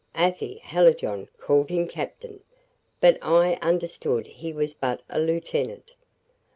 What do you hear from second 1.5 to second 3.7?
him captain; but I